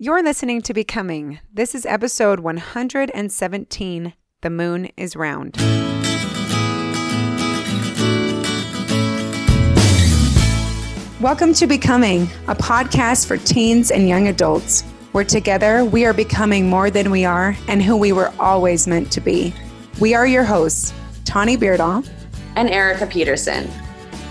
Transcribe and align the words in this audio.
You're 0.00 0.22
listening 0.22 0.62
to 0.62 0.72
Becoming. 0.72 1.40
This 1.52 1.74
is 1.74 1.84
episode 1.84 2.38
117 2.38 4.12
The 4.42 4.50
Moon 4.50 4.90
is 4.96 5.16
Round. 5.16 5.56
Welcome 11.20 11.52
to 11.54 11.66
Becoming, 11.66 12.28
a 12.46 12.54
podcast 12.54 13.26
for 13.26 13.38
teens 13.38 13.90
and 13.90 14.08
young 14.08 14.28
adults, 14.28 14.82
where 15.10 15.24
together 15.24 15.84
we 15.84 16.04
are 16.04 16.14
becoming 16.14 16.70
more 16.70 16.90
than 16.90 17.10
we 17.10 17.24
are 17.24 17.56
and 17.66 17.82
who 17.82 17.96
we 17.96 18.12
were 18.12 18.32
always 18.38 18.86
meant 18.86 19.10
to 19.10 19.20
be. 19.20 19.52
We 19.98 20.14
are 20.14 20.28
your 20.28 20.44
hosts, 20.44 20.94
Tawny 21.24 21.56
Beardall 21.56 22.08
and 22.54 22.70
Erica 22.70 23.08
Peterson. 23.08 23.68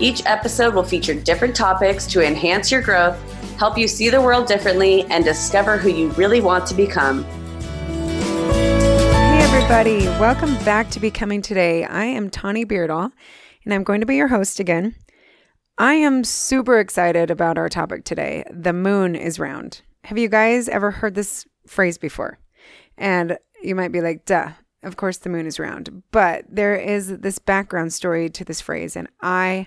Each 0.00 0.24
episode 0.24 0.74
will 0.74 0.82
feature 0.82 1.12
different 1.12 1.54
topics 1.54 2.06
to 2.06 2.26
enhance 2.26 2.72
your 2.72 2.80
growth, 2.80 3.18
help 3.58 3.76
you 3.76 3.88
see 3.88 4.08
the 4.08 4.20
world 4.20 4.46
differently, 4.46 5.04
and 5.06 5.24
discover 5.24 5.76
who 5.76 5.88
you 5.88 6.10
really 6.10 6.40
want 6.40 6.64
to 6.64 6.74
become. 6.74 7.24
Hey, 8.84 9.40
everybody. 9.42 10.06
Welcome 10.20 10.54
back 10.64 10.90
to 10.90 11.00
Becoming 11.00 11.42
Today. 11.42 11.84
I 11.84 12.04
am 12.04 12.30
Tawny 12.30 12.64
Beardall, 12.64 13.10
and 13.64 13.74
I'm 13.74 13.82
going 13.82 13.98
to 13.98 14.06
be 14.06 14.14
your 14.14 14.28
host 14.28 14.60
again. 14.60 14.94
I 15.76 15.94
am 15.94 16.22
super 16.22 16.78
excited 16.78 17.32
about 17.32 17.58
our 17.58 17.68
topic 17.68 18.04
today. 18.04 18.44
The 18.48 18.72
moon 18.72 19.16
is 19.16 19.40
round. 19.40 19.82
Have 20.04 20.18
you 20.18 20.28
guys 20.28 20.68
ever 20.68 20.92
heard 20.92 21.16
this 21.16 21.44
phrase 21.66 21.98
before? 21.98 22.38
And 22.96 23.38
you 23.60 23.74
might 23.74 23.90
be 23.90 24.00
like, 24.00 24.24
duh, 24.24 24.52
of 24.84 24.96
course 24.96 25.18
the 25.18 25.30
moon 25.30 25.46
is 25.46 25.58
round. 25.58 26.04
But 26.12 26.44
there 26.48 26.76
is 26.76 27.18
this 27.18 27.40
background 27.40 27.92
story 27.92 28.30
to 28.30 28.44
this 28.44 28.60
phrase, 28.60 28.94
and 28.94 29.08
I 29.20 29.66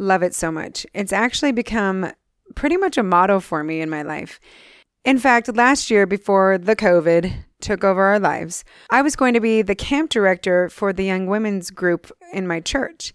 Love 0.00 0.22
it 0.22 0.32
so 0.34 0.52
much. 0.52 0.86
It's 0.94 1.12
actually 1.12 1.50
become 1.50 2.12
pretty 2.54 2.76
much 2.76 2.98
a 2.98 3.02
motto 3.02 3.40
for 3.40 3.62
me 3.64 3.80
in 3.80 3.90
my 3.90 4.02
life. 4.02 4.40
In 5.04 5.18
fact, 5.18 5.54
last 5.56 5.90
year, 5.90 6.06
before 6.06 6.58
the 6.58 6.76
COVID 6.76 7.32
took 7.60 7.84
over 7.84 8.02
our 8.02 8.20
lives, 8.20 8.64
I 8.90 9.02
was 9.02 9.16
going 9.16 9.34
to 9.34 9.40
be 9.40 9.62
the 9.62 9.74
camp 9.74 10.10
director 10.10 10.68
for 10.68 10.92
the 10.92 11.04
young 11.04 11.26
women's 11.26 11.70
group 11.70 12.10
in 12.32 12.46
my 12.46 12.60
church. 12.60 13.12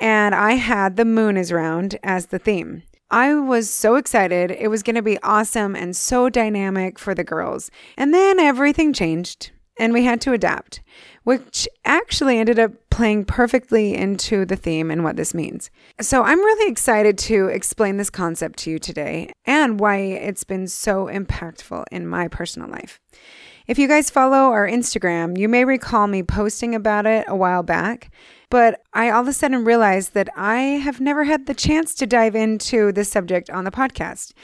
And 0.00 0.34
I 0.34 0.52
had 0.52 0.96
The 0.96 1.04
Moon 1.04 1.36
is 1.36 1.52
Round 1.52 1.98
as 2.02 2.26
the 2.26 2.38
theme. 2.38 2.82
I 3.10 3.34
was 3.34 3.70
so 3.70 3.94
excited. 3.96 4.50
It 4.50 4.68
was 4.68 4.82
going 4.82 4.96
to 4.96 5.02
be 5.02 5.22
awesome 5.22 5.76
and 5.76 5.94
so 5.94 6.28
dynamic 6.28 6.98
for 6.98 7.14
the 7.14 7.22
girls. 7.22 7.70
And 7.96 8.12
then 8.12 8.40
everything 8.40 8.92
changed 8.92 9.50
and 9.78 9.92
we 9.92 10.04
had 10.04 10.20
to 10.22 10.32
adapt, 10.32 10.80
which 11.24 11.68
actually 11.84 12.38
ended 12.38 12.58
up 12.58 12.72
playing 12.90 13.24
perfectly 13.24 13.94
into 13.94 14.44
the 14.44 14.56
theme 14.56 14.90
and 14.90 15.02
what 15.02 15.16
this 15.16 15.34
means. 15.34 15.70
So 16.00 16.22
I'm 16.22 16.38
really 16.38 16.70
excited 16.70 17.18
to 17.18 17.48
explain 17.48 17.96
this 17.96 18.10
concept 18.10 18.60
to 18.60 18.70
you 18.70 18.78
today 18.78 19.32
and 19.44 19.80
why 19.80 19.96
it's 19.96 20.44
been 20.44 20.68
so 20.68 21.06
impactful 21.06 21.84
in 21.90 22.06
my 22.06 22.28
personal 22.28 22.68
life. 22.68 23.00
If 23.66 23.78
you 23.78 23.88
guys 23.88 24.10
follow 24.10 24.52
our 24.52 24.68
Instagram, 24.68 25.38
you 25.38 25.48
may 25.48 25.64
recall 25.64 26.06
me 26.06 26.22
posting 26.22 26.74
about 26.74 27.06
it 27.06 27.24
a 27.26 27.34
while 27.34 27.62
back, 27.62 28.10
but 28.50 28.82
I 28.92 29.08
all 29.08 29.22
of 29.22 29.28
a 29.28 29.32
sudden 29.32 29.64
realized 29.64 30.12
that 30.12 30.28
I 30.36 30.58
have 30.58 31.00
never 31.00 31.24
had 31.24 31.46
the 31.46 31.54
chance 31.54 31.94
to 31.94 32.06
dive 32.06 32.36
into 32.36 32.92
this 32.92 33.10
subject 33.10 33.48
on 33.48 33.64
the 33.64 33.70
podcast. 33.70 34.34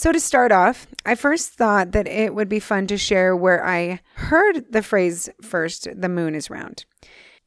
So, 0.00 0.12
to 0.12 0.18
start 0.18 0.50
off, 0.50 0.86
I 1.04 1.14
first 1.14 1.52
thought 1.52 1.92
that 1.92 2.08
it 2.08 2.34
would 2.34 2.48
be 2.48 2.58
fun 2.58 2.86
to 2.86 2.96
share 2.96 3.36
where 3.36 3.62
I 3.62 4.00
heard 4.14 4.72
the 4.72 4.82
phrase 4.82 5.28
first, 5.42 5.88
the 5.94 6.08
moon 6.08 6.34
is 6.34 6.48
round. 6.48 6.86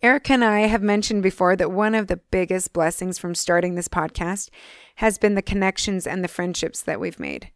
Eric 0.03 0.29
and 0.29 0.45
I 0.45 0.67
have 0.67 0.83
mentioned 0.83 1.23
before 1.23 1.55
that 1.55 1.71
one 1.71 1.95
of 1.95 2.05
the 2.05 2.17
biggest 2.29 2.71
blessings 2.71 3.17
from 3.17 3.33
starting 3.33 3.73
this 3.73 3.87
podcast 3.87 4.51
has 4.97 5.17
been 5.17 5.33
the 5.33 5.41
connections 5.41 6.05
and 6.05 6.23
the 6.23 6.27
friendships 6.27 6.83
that 6.83 6.99
we've 6.99 7.19
made. 7.19 7.49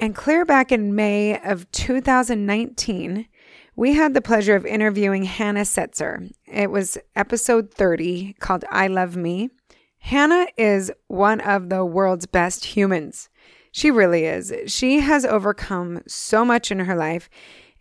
And 0.00 0.16
clear 0.16 0.44
back 0.44 0.72
in 0.72 0.96
May 0.96 1.40
of 1.40 1.70
2019, 1.70 3.28
we 3.76 3.92
had 3.92 4.14
the 4.14 4.20
pleasure 4.20 4.56
of 4.56 4.66
interviewing 4.66 5.22
Hannah 5.22 5.60
Setzer. 5.60 6.28
It 6.52 6.72
was 6.72 6.98
episode 7.14 7.72
30 7.72 8.32
called 8.40 8.64
I 8.68 8.88
Love 8.88 9.14
Me. 9.14 9.50
Hannah 9.98 10.48
is 10.58 10.90
one 11.06 11.40
of 11.40 11.68
the 11.68 11.84
world's 11.84 12.26
best 12.26 12.64
humans. 12.64 13.28
She 13.74 13.90
really 13.90 14.24
is. 14.24 14.54
She 14.66 15.00
has 15.00 15.24
overcome 15.24 16.02
so 16.06 16.44
much 16.44 16.70
in 16.70 16.78
her 16.78 16.94
life, 16.94 17.28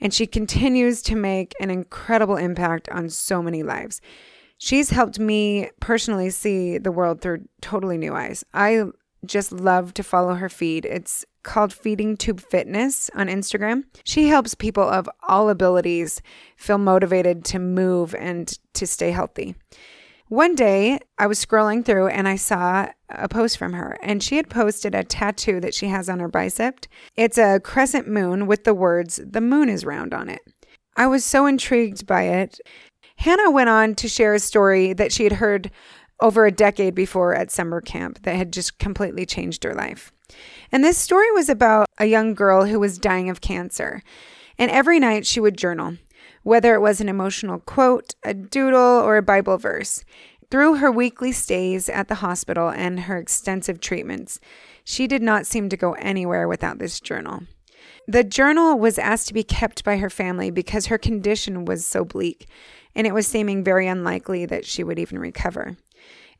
and 0.01 0.11
she 0.11 0.25
continues 0.25 1.03
to 1.03 1.15
make 1.15 1.53
an 1.59 1.69
incredible 1.69 2.35
impact 2.35 2.89
on 2.89 3.11
so 3.11 3.43
many 3.43 3.61
lives. 3.61 4.01
She's 4.57 4.89
helped 4.89 5.19
me 5.19 5.69
personally 5.79 6.31
see 6.31 6.79
the 6.79 6.91
world 6.91 7.21
through 7.21 7.47
totally 7.61 7.99
new 7.99 8.15
eyes. 8.15 8.43
I 8.55 8.85
just 9.23 9.51
love 9.51 9.93
to 9.93 10.01
follow 10.01 10.33
her 10.33 10.49
feed. 10.49 10.85
It's 10.85 11.25
called 11.43 11.71
Feeding 11.71 12.17
Tube 12.17 12.41
Fitness 12.41 13.11
on 13.13 13.27
Instagram. 13.27 13.83
She 14.03 14.29
helps 14.29 14.55
people 14.55 14.89
of 14.89 15.07
all 15.29 15.47
abilities 15.47 16.23
feel 16.57 16.79
motivated 16.79 17.45
to 17.45 17.59
move 17.59 18.15
and 18.15 18.47
to 18.73 18.87
stay 18.87 19.11
healthy. 19.11 19.53
One 20.33 20.55
day 20.55 20.97
I 21.19 21.27
was 21.27 21.45
scrolling 21.45 21.85
through 21.85 22.07
and 22.07 22.27
I 22.27 22.37
saw 22.37 22.87
a 23.07 23.29
post 23.29 23.55
from 23.55 23.73
her, 23.73 23.99
and 24.01 24.23
she 24.23 24.37
had 24.37 24.49
posted 24.49 24.95
a 24.95 25.03
tattoo 25.03 25.59
that 25.59 25.75
she 25.75 25.89
has 25.89 26.09
on 26.09 26.19
her 26.19 26.27
bicep. 26.27 26.87
It's 27.15 27.37
a 27.37 27.59
crescent 27.59 28.07
moon 28.07 28.47
with 28.47 28.63
the 28.63 28.73
words, 28.73 29.19
The 29.23 29.41
moon 29.41 29.69
is 29.69 29.85
round 29.85 30.11
on 30.11 30.29
it. 30.29 30.41
I 30.97 31.05
was 31.05 31.23
so 31.23 31.45
intrigued 31.45 32.07
by 32.07 32.23
it. 32.23 32.59
Hannah 33.17 33.51
went 33.51 33.69
on 33.69 33.93
to 33.93 34.07
share 34.07 34.33
a 34.33 34.39
story 34.39 34.93
that 34.93 35.11
she 35.11 35.23
had 35.23 35.33
heard 35.33 35.69
over 36.19 36.47
a 36.47 36.51
decade 36.51 36.95
before 36.95 37.35
at 37.35 37.51
summer 37.51 37.79
camp 37.79 38.23
that 38.23 38.35
had 38.35 38.51
just 38.51 38.79
completely 38.79 39.27
changed 39.27 39.63
her 39.63 39.75
life. 39.75 40.11
And 40.71 40.83
this 40.83 40.97
story 40.97 41.31
was 41.31 41.47
about 41.47 41.85
a 41.99 42.05
young 42.05 42.33
girl 42.33 42.65
who 42.65 42.79
was 42.79 42.97
dying 42.97 43.29
of 43.29 43.41
cancer. 43.41 44.01
And 44.57 44.71
every 44.71 44.99
night 44.99 45.27
she 45.27 45.39
would 45.39 45.59
journal 45.59 45.97
whether 46.43 46.75
it 46.75 46.81
was 46.81 47.01
an 47.01 47.09
emotional 47.09 47.59
quote, 47.59 48.15
a 48.23 48.33
doodle, 48.33 48.79
or 48.79 49.17
a 49.17 49.23
Bible 49.23 49.57
verse. 49.57 50.05
Through 50.51 50.75
her 50.75 50.91
weekly 50.91 51.31
stays 51.31 51.89
at 51.89 52.09
the 52.09 52.15
hospital 52.15 52.69
and 52.69 53.01
her 53.01 53.17
extensive 53.17 53.79
treatments, 53.79 54.39
she 54.83 55.07
did 55.07 55.23
not 55.23 55.47
seem 55.47 55.67
to 55.69 55.77
go 55.77 55.93
anywhere 55.93 56.47
without 56.47 56.77
this 56.77 56.99
journal. 56.99 57.41
The 58.07 58.23
journal 58.23 58.77
was 58.77 58.99
asked 58.99 59.27
to 59.29 59.33
be 59.33 59.43
kept 59.43 59.83
by 59.83 59.97
her 59.97 60.09
family 60.09 60.51
because 60.51 60.87
her 60.87 60.97
condition 60.97 61.65
was 61.65 61.87
so 61.87 62.03
bleak, 62.05 62.47
and 62.93 63.07
it 63.07 63.13
was 63.13 63.25
seeming 63.25 63.63
very 63.63 63.87
unlikely 63.87 64.45
that 64.45 64.65
she 64.65 64.83
would 64.83 64.99
even 64.99 65.19
recover. 65.19 65.77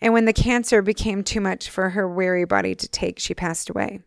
And 0.01 0.13
when 0.13 0.25
the 0.25 0.33
cancer 0.33 0.81
became 0.81 1.23
too 1.23 1.39
much 1.39 1.69
for 1.69 1.91
her 1.91 2.07
weary 2.07 2.45
body 2.45 2.75
to 2.75 2.87
take, 2.87 3.17
she 3.17 3.33
passed 3.33 3.69
away. 3.69 4.01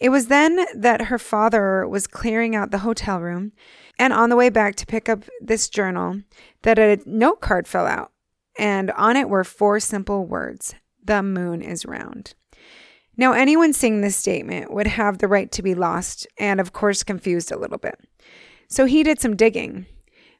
It 0.00 0.10
was 0.10 0.28
then 0.28 0.64
that 0.74 1.06
her 1.06 1.18
father 1.18 1.86
was 1.86 2.06
clearing 2.06 2.54
out 2.54 2.70
the 2.70 2.78
hotel 2.78 3.20
room 3.20 3.52
and 3.98 4.12
on 4.12 4.30
the 4.30 4.36
way 4.36 4.48
back 4.48 4.76
to 4.76 4.86
pick 4.86 5.08
up 5.08 5.24
this 5.40 5.68
journal, 5.68 6.22
that 6.62 6.78
a 6.78 7.00
note 7.04 7.40
card 7.40 7.66
fell 7.66 7.86
out, 7.86 8.12
and 8.58 8.90
on 8.92 9.16
it 9.16 9.28
were 9.28 9.44
four 9.44 9.80
simple 9.80 10.24
words 10.24 10.74
The 11.02 11.22
moon 11.22 11.62
is 11.62 11.84
round. 11.84 12.34
Now, 13.16 13.32
anyone 13.32 13.72
seeing 13.72 14.00
this 14.00 14.14
statement 14.14 14.72
would 14.72 14.86
have 14.86 15.18
the 15.18 15.26
right 15.26 15.50
to 15.50 15.62
be 15.62 15.74
lost 15.74 16.28
and, 16.38 16.60
of 16.60 16.72
course, 16.72 17.02
confused 17.02 17.50
a 17.50 17.58
little 17.58 17.78
bit. 17.78 17.98
So 18.68 18.84
he 18.84 19.02
did 19.02 19.20
some 19.20 19.34
digging. 19.34 19.86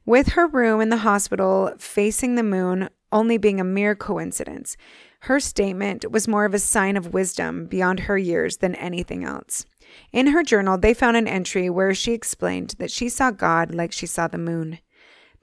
With 0.05 0.29
her 0.29 0.47
room 0.47 0.79
in 0.79 0.87
the 0.87 0.97
hospital 0.97 1.73
facing 1.77 2.35
the 2.35 2.43
moon 2.43 2.89
only 3.11 3.37
being 3.37 3.59
a 3.59 3.65
mere 3.65 3.95
coincidence, 3.95 4.77
her 5.21 5.39
statement 5.39 6.09
was 6.11 6.27
more 6.27 6.45
of 6.45 6.53
a 6.53 6.59
sign 6.59 6.95
of 6.95 7.13
wisdom 7.13 7.65
beyond 7.65 8.01
her 8.01 8.17
years 8.17 8.57
than 8.57 8.75
anything 8.75 9.23
else. 9.23 9.65
In 10.13 10.27
her 10.27 10.43
journal, 10.43 10.77
they 10.77 10.93
found 10.93 11.17
an 11.17 11.27
entry 11.27 11.69
where 11.69 11.93
she 11.93 12.13
explained 12.13 12.75
that 12.79 12.91
she 12.91 13.09
saw 13.09 13.31
God 13.31 13.73
like 13.73 13.91
she 13.91 14.05
saw 14.05 14.27
the 14.27 14.37
moon. 14.37 14.79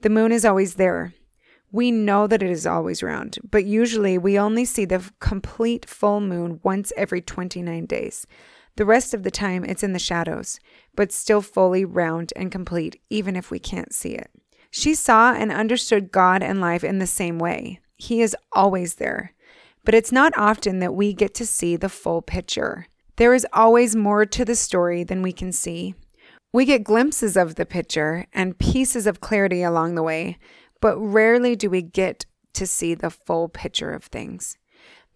The 0.01 0.09
moon 0.09 0.31
is 0.31 0.45
always 0.45 0.75
there. 0.75 1.13
We 1.71 1.91
know 1.91 2.27
that 2.27 2.41
it 2.41 2.49
is 2.49 2.65
always 2.65 3.03
round, 3.03 3.37
but 3.49 3.65
usually 3.65 4.17
we 4.17 4.39
only 4.39 4.63
see 4.63 4.85
the 4.85 5.09
complete 5.19 5.87
full 5.87 6.21
moon 6.21 6.59
once 6.63 6.93
every 6.95 7.21
29 7.21 7.85
days. 7.85 8.25
The 8.77 8.85
rest 8.85 9.13
of 9.13 9.23
the 9.23 9.31
time, 9.31 9.65
it's 9.65 9.83
in 9.83 9.93
the 9.93 9.99
shadows, 9.99 10.59
but 10.95 11.11
still 11.11 11.41
fully 11.41 11.83
round 11.83 12.31
and 12.35 12.51
complete, 12.51 13.01
even 13.09 13.35
if 13.35 13.51
we 13.51 13.59
can't 13.59 13.93
see 13.93 14.13
it. 14.13 14.31
She 14.71 14.95
saw 14.95 15.33
and 15.33 15.51
understood 15.51 16.11
God 16.11 16.43
and 16.43 16.61
life 16.61 16.83
in 16.83 16.99
the 16.99 17.07
same 17.07 17.39
way. 17.39 17.79
He 17.97 18.21
is 18.21 18.35
always 18.51 18.95
there, 18.95 19.33
but 19.87 19.95
it's 19.95 20.11
not 20.11 20.37
often 20.37 20.79
that 20.79 20.93
we 20.93 21.13
get 21.13 21.33
to 21.33 21.45
see 21.45 21.77
the 21.77 21.87
full 21.87 22.21
picture. 22.21 22.87
There 23.15 23.33
is 23.33 23.47
always 23.53 23.95
more 23.95 24.25
to 24.25 24.43
the 24.43 24.53
story 24.53 25.05
than 25.05 25.21
we 25.21 25.31
can 25.31 25.53
see. 25.53 25.95
We 26.51 26.65
get 26.65 26.83
glimpses 26.83 27.37
of 27.37 27.55
the 27.55 27.65
picture 27.65 28.25
and 28.33 28.59
pieces 28.59 29.07
of 29.07 29.21
clarity 29.21 29.63
along 29.63 29.95
the 29.95 30.03
way, 30.03 30.39
but 30.81 30.97
rarely 30.97 31.55
do 31.55 31.69
we 31.69 31.81
get 31.81 32.25
to 32.55 32.67
see 32.67 32.95
the 32.95 33.09
full 33.09 33.47
picture 33.47 33.93
of 33.93 34.03
things. 34.03 34.57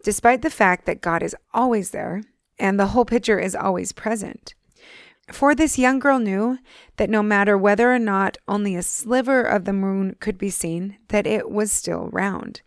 Despite 0.06 0.41
the 0.41 0.50
fact 0.50 0.85
that 0.85 1.01
God 1.01 1.21
is 1.21 1.35
always 1.53 1.89
there 1.89 2.24
and 2.57 2.79
the 2.79 2.88
whole 2.88 3.03
picture 3.03 3.39
is 3.39 3.53
always 3.53 3.91
present. 3.91 4.56
For 5.33 5.53
this 5.53 5.77
young 5.77 6.00
girl 6.00 6.17
knew 6.17 6.59
that 6.95 7.09
no 7.09 7.21
matter 7.21 7.57
whether 7.57 7.94
or 7.94 8.00
not 8.00 8.38
only 8.47 8.77
a 8.77 8.83
sliver 8.83 9.41
of 9.41 9.65
the 9.65 9.74
moon 9.74 10.15
could 10.21 10.38
be 10.38 10.50
seen, 10.50 10.97
that 11.09 11.27
it 11.27 11.51
was 11.51 11.74
still 11.74 12.07
round 12.13 12.62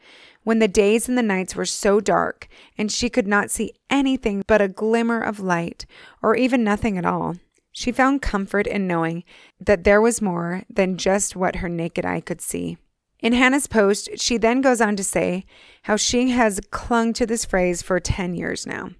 when 0.44 0.60
the 0.60 0.68
days 0.68 1.08
and 1.08 1.18
the 1.18 1.22
nights 1.22 1.56
were 1.56 1.64
so 1.64 2.00
dark 2.00 2.48
and 2.78 2.92
she 2.92 3.10
could 3.10 3.26
not 3.26 3.50
see 3.50 3.72
anything 3.90 4.44
but 4.46 4.62
a 4.62 4.68
glimmer 4.68 5.20
of 5.20 5.40
light 5.40 5.86
or 6.22 6.36
even 6.36 6.62
nothing 6.62 6.96
at 6.96 7.04
all. 7.04 7.36
She 7.72 7.90
found 7.90 8.22
comfort 8.22 8.68
in 8.68 8.86
knowing 8.86 9.24
that 9.58 9.82
there 9.82 10.00
was 10.00 10.22
more 10.22 10.62
than 10.70 10.96
just 10.96 11.34
what 11.34 11.56
her 11.56 11.68
naked 11.68 12.04
eye 12.04 12.20
could 12.20 12.40
see. 12.40 12.78
In 13.18 13.32
Hannah's 13.32 13.66
post, 13.66 14.10
she 14.16 14.36
then 14.36 14.60
goes 14.60 14.80
on 14.80 14.96
to 14.96 15.02
say 15.02 15.44
how 15.84 15.96
she 15.96 16.30
has 16.30 16.60
clung 16.70 17.12
to 17.14 17.26
this 17.26 17.44
phrase 17.44 17.82
for 17.82 17.98
10 17.98 18.34
years 18.34 18.66
now. 18.66 18.90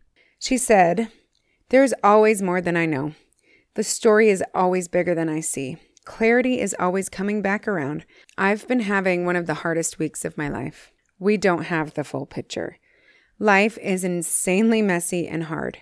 She 0.41 0.57
said, 0.59 1.09
There 1.69 1.85
is 1.85 1.95
always 2.03 2.43
more 2.43 2.61
than 2.61 2.77
I 2.77 2.87
know. 2.87 3.13
The 3.75 3.85
story 3.85 4.31
is 4.31 4.43
always 4.55 4.89
bigger 4.89 5.15
than 5.15 5.29
I 5.29 5.41
see. 5.41 5.77
Clarity 6.05 6.61
is 6.61 6.75
always 6.79 7.09
coming 7.09 7.43
back 7.43 7.69
around. 7.69 8.07
I've 8.37 8.67
been 8.67 8.81
having 8.81 9.25
one 9.25 9.37
of 9.37 9.47
the 9.47 9.55
hardest 9.55 9.99
weeks 9.99 10.25
of 10.25 10.39
my 10.39 10.49
life. 10.49 10.91
We 11.25 11.39
don't 11.39 11.65
have 11.65 11.95
the 11.95 12.05
full 12.05 12.27
picture. 12.27 12.77
Life 13.39 13.79
is 13.79 14.05
insanely 14.05 14.83
messy 14.83 15.27
and 15.27 15.45
hard. 15.45 15.79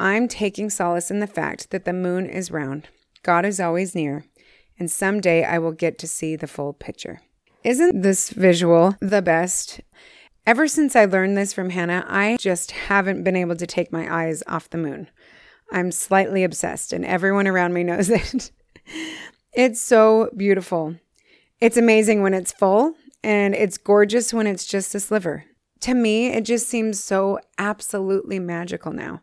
I'm 0.00 0.28
taking 0.28 0.70
solace 0.70 1.10
in 1.10 1.20
the 1.20 1.26
fact 1.26 1.68
that 1.72 1.84
the 1.84 1.92
moon 1.92 2.24
is 2.24 2.50
round, 2.50 2.88
God 3.22 3.44
is 3.44 3.60
always 3.60 3.94
near, 3.94 4.24
and 4.78 4.90
someday 4.90 5.44
I 5.44 5.58
will 5.58 5.72
get 5.72 5.98
to 5.98 6.08
see 6.08 6.36
the 6.36 6.46
full 6.46 6.72
picture. 6.72 7.20
Isn't 7.62 8.00
this 8.00 8.30
visual 8.30 8.96
the 8.98 9.20
best? 9.20 9.82
Ever 10.46 10.66
since 10.66 10.96
I 10.96 11.04
learned 11.04 11.36
this 11.36 11.52
from 11.52 11.68
Hannah, 11.68 12.06
I 12.08 12.38
just 12.40 12.70
haven't 12.70 13.24
been 13.24 13.36
able 13.36 13.56
to 13.56 13.66
take 13.66 13.92
my 13.92 14.10
eyes 14.10 14.42
off 14.46 14.70
the 14.70 14.78
moon. 14.78 15.10
I'm 15.70 15.92
slightly 15.92 16.44
obsessed, 16.44 16.94
and 16.94 17.04
everyone 17.04 17.46
around 17.46 17.74
me 17.74 17.84
knows 17.84 18.08
it. 18.10 18.50
it's 19.52 19.82
so 19.82 20.30
beautiful. 20.34 20.96
It's 21.60 21.76
amazing 21.76 22.22
when 22.22 22.32
it's 22.32 22.52
full, 22.52 22.94
and 23.22 23.54
it's 23.54 23.78
gorgeous 23.78 24.32
when 24.32 24.46
it's 24.46 24.66
just 24.66 24.94
a 24.94 25.00
sliver. 25.00 25.44
To 25.80 25.94
me, 25.94 26.28
it 26.28 26.44
just 26.44 26.68
seems 26.68 27.02
so 27.02 27.40
absolutely 27.58 28.38
magical 28.38 28.92
now. 28.92 29.22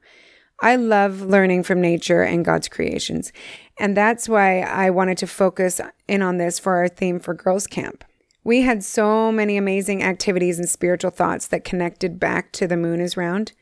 I 0.61 0.75
love 0.75 1.21
learning 1.21 1.63
from 1.63 1.79
nature 1.79 2.21
and 2.21 2.43
God's 2.43 2.67
creations. 2.67 3.31
And 3.79 3.95
that's 3.95 4.27
why 4.27 4.59
I 4.59 4.89
wanted 4.89 5.17
to 5.19 5.27
focus 5.27 5.79
in 6.07 6.21
on 6.21 6.37
this 6.37 6.59
for 6.59 6.75
our 6.75 6.89
theme 6.89 7.19
for 7.19 7.33
Girls 7.33 7.65
Camp. 7.65 8.03
We 8.43 8.61
had 8.61 8.83
so 8.83 9.31
many 9.31 9.55
amazing 9.55 10.03
activities 10.03 10.59
and 10.59 10.67
spiritual 10.67 11.11
thoughts 11.11 11.47
that 11.47 11.63
connected 11.63 12.19
back 12.19 12.51
to 12.53 12.67
the 12.67 12.77
moon 12.77 12.99
is 12.99 13.15
round. 13.15 13.53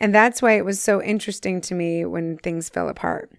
And 0.00 0.12
that's 0.12 0.42
why 0.42 0.52
it 0.52 0.64
was 0.64 0.80
so 0.80 1.00
interesting 1.00 1.60
to 1.60 1.74
me 1.74 2.04
when 2.04 2.38
things 2.38 2.68
fell 2.68 2.88
apart. 2.88 3.30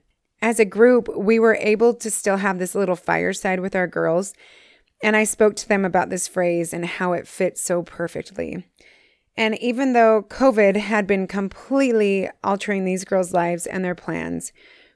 As 0.41 0.59
a 0.59 0.65
group, 0.65 1.09
we 1.15 1.39
were 1.39 1.57
able 1.59 1.93
to 1.95 2.11
still 2.11 2.37
have 2.37 2.59
this 2.59 2.75
little 2.75 2.95
fireside 2.95 3.59
with 3.59 3.75
our 3.75 3.87
girls. 3.87 4.33
And 5.03 5.17
I 5.17 5.25
spoke 5.25 5.57
to 5.57 5.67
them 5.67 5.83
about 5.83 6.09
this 6.09 6.29
phrase 6.29 6.73
and 6.73 6.85
how 6.85 7.11
it 7.11 7.27
fits 7.27 7.61
so 7.61 7.83
perfectly. 7.83 8.65
And 9.35 9.59
even 9.59 9.91
though 9.91 10.25
COVID 10.29 10.77
had 10.77 11.05
been 11.05 11.27
completely 11.27 12.29
altering 12.41 12.85
these 12.85 13.03
girls' 13.03 13.33
lives 13.33 13.67
and 13.67 13.83
their 13.83 13.95
plans, 13.95 14.53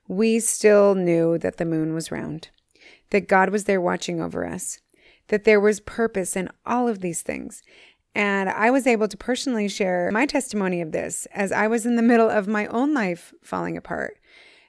we 0.07 0.39
still 0.39 0.95
knew 0.95 1.37
that 1.39 1.57
the 1.57 1.65
moon 1.65 1.93
was 1.93 2.09
round, 2.09 2.47
that 3.09 3.27
God 3.27 3.49
was 3.49 3.65
there 3.65 3.81
watching 3.81 4.21
over 4.21 4.47
us, 4.47 4.79
that 5.27 5.43
there 5.43 5.59
was 5.59 5.81
purpose 5.81 6.37
in 6.37 6.49
all 6.65 6.87
of 6.87 7.01
these 7.01 7.21
things. 7.21 7.61
And 8.15 8.49
I 8.49 8.71
was 8.71 8.87
able 8.87 9.09
to 9.09 9.17
personally 9.17 9.67
share 9.67 10.09
my 10.13 10.25
testimony 10.25 10.81
of 10.81 10.93
this 10.93 11.27
as 11.33 11.51
I 11.51 11.67
was 11.67 11.85
in 11.85 11.97
the 11.97 12.01
middle 12.01 12.29
of 12.29 12.47
my 12.47 12.67
own 12.67 12.93
life 12.93 13.33
falling 13.43 13.75
apart. 13.75 14.17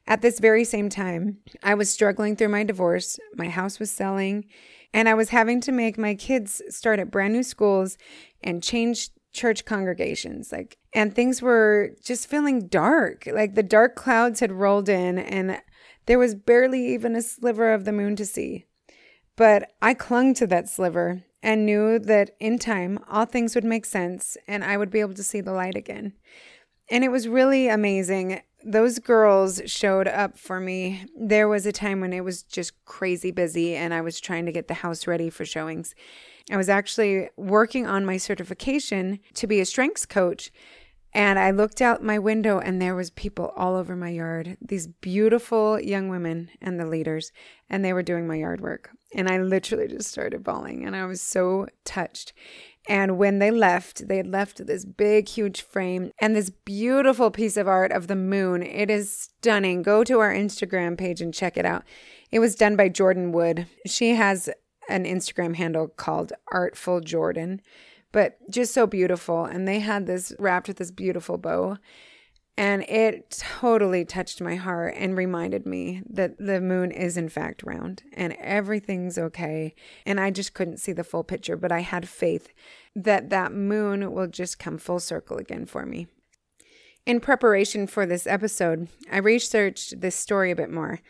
At 0.08 0.22
this 0.22 0.40
very 0.40 0.64
same 0.64 0.88
time, 0.88 1.36
I 1.62 1.74
was 1.74 1.90
struggling 1.90 2.34
through 2.34 2.48
my 2.48 2.64
divorce, 2.64 3.20
my 3.34 3.50
house 3.50 3.78
was 3.78 3.90
selling, 3.90 4.46
and 4.94 5.06
I 5.06 5.12
was 5.12 5.28
having 5.28 5.60
to 5.60 5.70
make 5.70 5.98
my 5.98 6.14
kids 6.14 6.62
start 6.70 6.98
at 6.98 7.10
brand 7.10 7.34
new 7.34 7.42
schools 7.42 7.98
and 8.42 8.62
change 8.62 9.10
church 9.34 9.66
congregations 9.66 10.50
like 10.50 10.78
and 10.94 11.14
things 11.14 11.42
were 11.42 11.90
just 12.02 12.26
feeling 12.26 12.66
dark. 12.66 13.28
Like 13.30 13.54
the 13.54 13.62
dark 13.62 13.94
clouds 13.94 14.40
had 14.40 14.50
rolled 14.50 14.88
in 14.88 15.18
and 15.18 15.60
there 16.06 16.18
was 16.18 16.34
barely 16.34 16.94
even 16.94 17.14
a 17.14 17.20
sliver 17.20 17.70
of 17.74 17.84
the 17.84 17.92
moon 17.92 18.16
to 18.16 18.24
see. 18.24 18.64
But 19.36 19.70
i 19.82 19.92
clung 19.92 20.32
to 20.34 20.46
that 20.46 20.70
sliver 20.70 21.22
and 21.42 21.66
knew 21.66 21.98
that 21.98 22.30
in 22.40 22.58
time 22.58 22.98
all 23.10 23.26
things 23.26 23.54
would 23.54 23.64
make 23.64 23.84
sense 23.84 24.38
and 24.48 24.64
i 24.64 24.78
would 24.78 24.90
be 24.90 25.00
able 25.00 25.14
to 25.14 25.22
see 25.22 25.42
the 25.42 25.52
light 25.52 25.76
again. 25.76 26.14
And 26.90 27.04
it 27.04 27.10
was 27.10 27.28
really 27.28 27.68
amazing 27.68 28.40
those 28.70 28.98
girls 28.98 29.62
showed 29.64 30.06
up 30.06 30.38
for 30.38 30.60
me. 30.60 31.06
There 31.18 31.48
was 31.48 31.64
a 31.64 31.72
time 31.72 32.00
when 32.00 32.12
it 32.12 32.22
was 32.22 32.42
just 32.42 32.84
crazy 32.84 33.30
busy 33.30 33.74
and 33.74 33.94
I 33.94 34.02
was 34.02 34.20
trying 34.20 34.44
to 34.44 34.52
get 34.52 34.68
the 34.68 34.74
house 34.74 35.06
ready 35.06 35.30
for 35.30 35.46
showings. 35.46 35.94
I 36.50 36.56
was 36.58 36.68
actually 36.68 37.30
working 37.36 37.86
on 37.86 38.04
my 38.04 38.18
certification 38.18 39.20
to 39.34 39.46
be 39.46 39.60
a 39.60 39.64
strengths 39.64 40.04
coach 40.04 40.50
and 41.14 41.38
I 41.38 41.50
looked 41.50 41.80
out 41.80 42.02
my 42.02 42.18
window 42.18 42.58
and 42.58 42.80
there 42.80 42.94
was 42.94 43.10
people 43.10 43.52
all 43.56 43.76
over 43.76 43.96
my 43.96 44.10
yard. 44.10 44.56
These 44.60 44.86
beautiful 44.86 45.80
young 45.80 46.08
women 46.08 46.50
and 46.60 46.78
the 46.78 46.86
leaders 46.86 47.32
and 47.70 47.84
they 47.84 47.92
were 47.92 48.02
doing 48.02 48.26
my 48.26 48.36
yard 48.36 48.60
work. 48.60 48.90
And 49.14 49.28
I 49.28 49.38
literally 49.38 49.88
just 49.88 50.10
started 50.10 50.44
bawling 50.44 50.84
and 50.84 50.94
I 50.94 51.06
was 51.06 51.22
so 51.22 51.66
touched. 51.84 52.34
And 52.88 53.18
when 53.18 53.38
they 53.38 53.50
left, 53.50 54.08
they 54.08 54.16
had 54.18 54.26
left 54.26 54.66
this 54.66 54.84
big, 54.84 55.28
huge 55.28 55.62
frame 55.62 56.12
and 56.20 56.36
this 56.36 56.50
beautiful 56.50 57.30
piece 57.30 57.56
of 57.56 57.68
art 57.68 57.92
of 57.92 58.06
the 58.06 58.16
moon. 58.16 58.62
It 58.62 58.90
is 58.90 59.12
stunning. 59.12 59.82
Go 59.82 60.04
to 60.04 60.20
our 60.20 60.32
Instagram 60.32 60.96
page 60.96 61.20
and 61.20 61.32
check 61.32 61.56
it 61.56 61.66
out. 61.66 61.84
It 62.30 62.38
was 62.38 62.54
done 62.54 62.76
by 62.76 62.88
Jordan 62.88 63.32
Wood. 63.32 63.66
She 63.86 64.14
has 64.14 64.48
an 64.88 65.04
Instagram 65.04 65.56
handle 65.56 65.88
called 65.88 66.32
Artful 66.50 67.00
Jordan, 67.00 67.60
but 68.12 68.38
just 68.50 68.72
so 68.72 68.86
beautiful. 68.86 69.44
And 69.44 69.66
they 69.66 69.80
had 69.80 70.06
this 70.06 70.32
wrapped 70.38 70.68
with 70.68 70.78
this 70.78 70.90
beautiful 70.90 71.38
bow. 71.38 71.78
And 72.56 72.82
it 72.88 73.30
totally 73.60 74.04
touched 74.04 74.40
my 74.40 74.56
heart 74.56 74.94
and 74.96 75.16
reminded 75.16 75.64
me 75.64 76.02
that 76.10 76.38
the 76.38 76.60
moon 76.60 76.90
is, 76.90 77.16
in 77.16 77.28
fact, 77.28 77.62
round 77.62 78.02
and 78.12 78.32
everything's 78.40 79.16
okay. 79.16 79.76
And 80.04 80.18
I 80.18 80.32
just 80.32 80.54
couldn't 80.54 80.80
see 80.80 80.92
the 80.92 81.04
full 81.04 81.22
picture, 81.22 81.56
but 81.56 81.70
I 81.70 81.80
had 81.80 82.08
faith 82.08 82.52
that 82.96 83.30
that 83.30 83.52
moon 83.52 84.12
will 84.12 84.26
just 84.26 84.58
come 84.58 84.76
full 84.76 84.98
circle 84.98 85.36
again 85.36 85.66
for 85.66 85.86
me. 85.86 86.08
In 87.06 87.20
preparation 87.20 87.86
for 87.86 88.04
this 88.04 88.26
episode, 88.26 88.88
I 89.10 89.18
researched 89.18 90.00
this 90.00 90.16
story 90.16 90.50
a 90.50 90.56
bit 90.56 90.70
more 90.70 91.00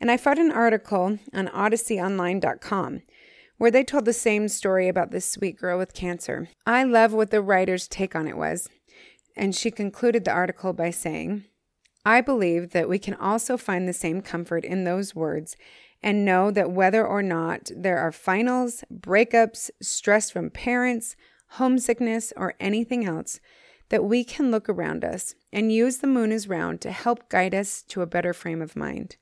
and 0.00 0.10
I 0.10 0.16
found 0.16 0.38
an 0.38 0.52
article 0.52 1.18
on 1.34 1.48
odysseyonline.com 1.48 3.02
where 3.58 3.70
they 3.70 3.84
told 3.84 4.04
the 4.04 4.12
same 4.12 4.48
story 4.48 4.88
about 4.88 5.10
this 5.10 5.26
sweet 5.26 5.58
girl 5.58 5.78
with 5.78 5.92
cancer. 5.92 6.48
I 6.66 6.84
love 6.84 7.12
what 7.12 7.30
the 7.30 7.42
writer's 7.42 7.86
take 7.86 8.14
on 8.16 8.26
it 8.26 8.36
was. 8.36 8.68
And 9.36 9.54
she 9.54 9.70
concluded 9.70 10.24
the 10.24 10.32
article 10.32 10.72
by 10.72 10.90
saying, 10.90 11.44
I 12.04 12.20
believe 12.20 12.70
that 12.70 12.88
we 12.88 12.98
can 12.98 13.14
also 13.14 13.56
find 13.56 13.86
the 13.86 13.92
same 13.92 14.22
comfort 14.22 14.64
in 14.64 14.84
those 14.84 15.14
words 15.14 15.56
and 16.02 16.24
know 16.24 16.50
that 16.50 16.70
whether 16.70 17.06
or 17.06 17.22
not 17.22 17.70
there 17.76 17.98
are 17.98 18.12
finals, 18.12 18.84
breakups, 18.92 19.70
stress 19.82 20.30
from 20.30 20.50
parents, 20.50 21.16
homesickness, 21.52 22.32
or 22.36 22.54
anything 22.60 23.04
else, 23.04 23.40
that 23.88 24.04
we 24.04 24.22
can 24.22 24.50
look 24.50 24.68
around 24.68 25.04
us 25.04 25.34
and 25.52 25.72
use 25.72 25.98
the 25.98 26.06
moon 26.06 26.30
as 26.30 26.48
round 26.48 26.80
to 26.80 26.92
help 26.92 27.28
guide 27.28 27.54
us 27.54 27.82
to 27.82 28.02
a 28.02 28.06
better 28.06 28.32
frame 28.32 28.62
of 28.62 28.76
mind. 28.76 29.16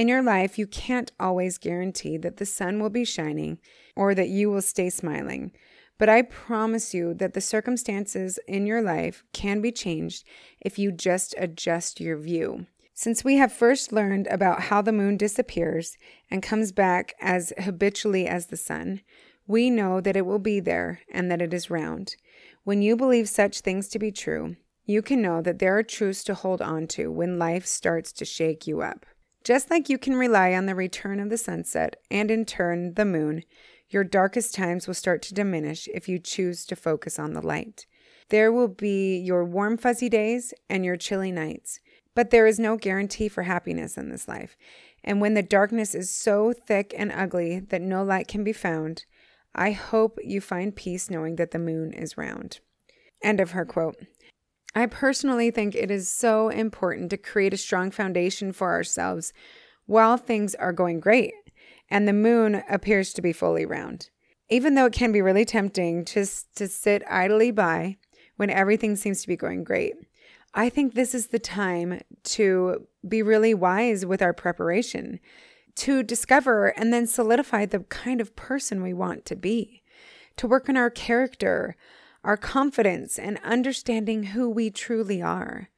In 0.00 0.08
your 0.08 0.22
life, 0.22 0.58
you 0.58 0.66
can't 0.66 1.12
always 1.20 1.58
guarantee 1.58 2.16
that 2.16 2.38
the 2.38 2.46
sun 2.46 2.80
will 2.80 2.88
be 2.88 3.04
shining 3.04 3.58
or 3.94 4.14
that 4.14 4.30
you 4.30 4.50
will 4.50 4.62
stay 4.62 4.88
smiling. 4.88 5.52
But 5.98 6.08
I 6.08 6.22
promise 6.22 6.94
you 6.94 7.12
that 7.12 7.34
the 7.34 7.42
circumstances 7.42 8.38
in 8.48 8.64
your 8.64 8.80
life 8.80 9.24
can 9.34 9.60
be 9.60 9.70
changed 9.70 10.26
if 10.58 10.78
you 10.78 10.90
just 10.90 11.34
adjust 11.36 12.00
your 12.00 12.16
view. 12.16 12.64
Since 12.94 13.24
we 13.24 13.36
have 13.36 13.52
first 13.52 13.92
learned 13.92 14.26
about 14.28 14.62
how 14.62 14.80
the 14.80 14.90
moon 14.90 15.18
disappears 15.18 15.98
and 16.30 16.42
comes 16.42 16.72
back 16.72 17.12
as 17.20 17.52
habitually 17.58 18.26
as 18.26 18.46
the 18.46 18.56
sun, 18.56 19.02
we 19.46 19.68
know 19.68 20.00
that 20.00 20.16
it 20.16 20.24
will 20.24 20.38
be 20.38 20.60
there 20.60 21.00
and 21.12 21.30
that 21.30 21.42
it 21.42 21.52
is 21.52 21.68
round. 21.68 22.16
When 22.64 22.80
you 22.80 22.96
believe 22.96 23.28
such 23.28 23.60
things 23.60 23.86
to 23.88 23.98
be 23.98 24.12
true, 24.12 24.56
you 24.86 25.02
can 25.02 25.20
know 25.20 25.42
that 25.42 25.58
there 25.58 25.76
are 25.76 25.82
truths 25.82 26.24
to 26.24 26.34
hold 26.34 26.62
on 26.62 26.86
to 26.86 27.12
when 27.12 27.38
life 27.38 27.66
starts 27.66 28.14
to 28.14 28.24
shake 28.24 28.66
you 28.66 28.80
up. 28.80 29.04
Just 29.42 29.70
like 29.70 29.88
you 29.88 29.96
can 29.96 30.16
rely 30.16 30.52
on 30.52 30.66
the 30.66 30.74
return 30.74 31.18
of 31.18 31.30
the 31.30 31.38
sunset 31.38 31.96
and 32.10 32.30
in 32.30 32.44
turn 32.44 32.94
the 32.94 33.04
moon, 33.04 33.42
your 33.88 34.04
darkest 34.04 34.54
times 34.54 34.86
will 34.86 34.94
start 34.94 35.22
to 35.22 35.34
diminish 35.34 35.88
if 35.94 36.08
you 36.08 36.18
choose 36.18 36.64
to 36.66 36.76
focus 36.76 37.18
on 37.18 37.32
the 37.32 37.44
light. 37.44 37.86
There 38.28 38.52
will 38.52 38.68
be 38.68 39.18
your 39.18 39.44
warm, 39.44 39.76
fuzzy 39.76 40.08
days 40.08 40.54
and 40.68 40.84
your 40.84 40.96
chilly 40.96 41.32
nights, 41.32 41.80
but 42.14 42.30
there 42.30 42.46
is 42.46 42.58
no 42.58 42.76
guarantee 42.76 43.28
for 43.28 43.42
happiness 43.42 43.96
in 43.96 44.10
this 44.10 44.28
life. 44.28 44.56
And 45.02 45.20
when 45.20 45.34
the 45.34 45.42
darkness 45.42 45.94
is 45.94 46.10
so 46.10 46.52
thick 46.52 46.94
and 46.96 47.10
ugly 47.10 47.60
that 47.60 47.80
no 47.80 48.04
light 48.04 48.28
can 48.28 48.44
be 48.44 48.52
found, 48.52 49.06
I 49.54 49.72
hope 49.72 50.18
you 50.22 50.40
find 50.40 50.76
peace 50.76 51.10
knowing 51.10 51.36
that 51.36 51.50
the 51.50 51.58
moon 51.58 51.92
is 51.92 52.18
round. 52.18 52.60
End 53.22 53.40
of 53.40 53.52
her 53.52 53.64
quote. 53.64 53.96
I 54.74 54.86
personally 54.86 55.50
think 55.50 55.74
it 55.74 55.90
is 55.90 56.08
so 56.08 56.48
important 56.48 57.10
to 57.10 57.16
create 57.16 57.54
a 57.54 57.58
strong 57.58 57.90
foundation 57.90 58.52
for 58.52 58.70
ourselves 58.70 59.32
while 59.86 60.16
things 60.16 60.54
are 60.54 60.72
going 60.72 61.00
great 61.00 61.34
and 61.90 62.06
the 62.06 62.12
moon 62.12 62.62
appears 62.70 63.12
to 63.14 63.22
be 63.22 63.32
fully 63.32 63.66
round. 63.66 64.10
Even 64.48 64.74
though 64.74 64.86
it 64.86 64.92
can 64.92 65.12
be 65.12 65.22
really 65.22 65.44
tempting 65.44 66.04
just 66.04 66.54
to 66.56 66.68
sit 66.68 67.02
idly 67.08 67.50
by 67.50 67.96
when 68.36 68.50
everything 68.50 68.96
seems 68.96 69.22
to 69.22 69.28
be 69.28 69.36
going 69.36 69.64
great, 69.64 69.94
I 70.54 70.68
think 70.68 70.94
this 70.94 71.14
is 71.14 71.28
the 71.28 71.38
time 71.38 72.00
to 72.24 72.86
be 73.06 73.22
really 73.22 73.54
wise 73.54 74.04
with 74.04 74.22
our 74.22 74.32
preparation, 74.32 75.20
to 75.76 76.02
discover 76.02 76.68
and 76.68 76.92
then 76.92 77.06
solidify 77.06 77.66
the 77.66 77.80
kind 77.80 78.20
of 78.20 78.34
person 78.34 78.82
we 78.82 78.92
want 78.92 79.24
to 79.26 79.36
be, 79.36 79.82
to 80.36 80.48
work 80.48 80.68
on 80.68 80.76
our 80.76 80.90
character, 80.90 81.76
our 82.24 82.36
confidence, 82.36 83.18
and 83.18 83.38
understanding 83.42 84.24
who 84.24 84.48
we 84.48 84.70
truly 84.70 85.22
are. 85.22 85.70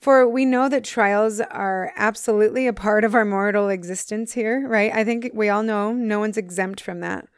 For 0.00 0.26
we 0.28 0.44
know 0.44 0.68
that 0.68 0.84
trials 0.84 1.40
are 1.40 1.92
absolutely 1.94 2.66
a 2.66 2.72
part 2.72 3.04
of 3.04 3.14
our 3.14 3.24
mortal 3.24 3.68
existence 3.68 4.32
here, 4.32 4.66
right? 4.66 4.92
I 4.92 5.04
think 5.04 5.30
we 5.32 5.48
all 5.48 5.62
know 5.62 5.92
no 5.92 6.18
one's 6.18 6.36
exempt 6.36 6.80
from 6.80 7.00
that. 7.00 7.28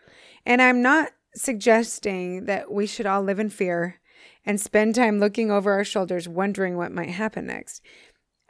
And 0.46 0.62
I'm 0.62 0.80
not 0.80 1.10
suggesting 1.34 2.46
that 2.46 2.72
we 2.72 2.86
should 2.86 3.06
all 3.06 3.22
live 3.22 3.38
in 3.38 3.50
fear 3.50 4.00
and 4.46 4.60
spend 4.60 4.94
time 4.94 5.18
looking 5.18 5.50
over 5.50 5.72
our 5.72 5.84
shoulders, 5.84 6.28
wondering 6.28 6.76
what 6.76 6.92
might 6.92 7.10
happen 7.10 7.46
next. 7.46 7.82